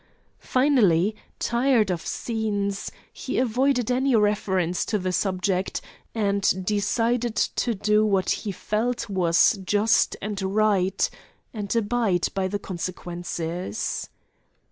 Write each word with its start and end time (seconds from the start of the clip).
Finally, 0.39 1.15
tired 1.37 1.91
of 1.91 2.01
scenes, 2.03 2.91
he 3.13 3.37
avoided 3.37 3.91
any 3.91 4.15
reference 4.15 4.83
to 4.83 4.97
the 4.97 5.11
subject, 5.11 5.79
and 6.15 6.65
decided 6.65 7.35
to 7.35 7.75
do 7.75 8.03
what 8.03 8.31
he 8.31 8.51
felt 8.51 9.07
was 9.11 9.59
just 9.63 10.17
and 10.19 10.41
right, 10.41 11.07
and 11.53 11.75
abide 11.75 12.29
by 12.33 12.47
the 12.47 12.57
consequences. 12.57 14.09